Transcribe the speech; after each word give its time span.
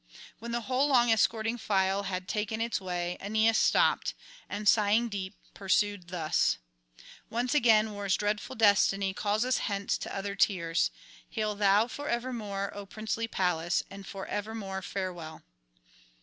When 0.39 0.49
the 0.51 0.61
whole 0.61 0.87
long 0.87 1.11
escorting 1.11 1.59
file 1.59 2.01
had 2.01 2.27
taken 2.27 2.59
its 2.59 2.81
way, 2.81 3.17
Aeneas 3.19 3.59
stopped, 3.59 4.15
and 4.49 4.67
sighing 4.67 5.09
deep, 5.09 5.35
pursued 5.53 6.07
thus: 6.07 6.57
'Once 7.29 7.53
again 7.53 7.91
war's 7.91 8.17
dreadful 8.17 8.55
destiny 8.55 9.13
calls 9.13 9.45
us 9.45 9.59
hence 9.69 9.99
to 9.99 10.11
other 10.15 10.33
tears: 10.33 10.89
[97 11.29 11.55
129]hail 11.59 11.59
thou 11.59 11.87
for 11.87 12.09
evermore, 12.09 12.71
O 12.73 12.87
princely 12.87 13.27
Pallas, 13.27 13.83
and 13.91 14.07
for 14.07 14.25
evermore 14.25 14.81
farewell.' 14.81 15.43